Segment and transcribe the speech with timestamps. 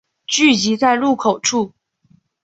[0.25, 1.73] 聚集在入口处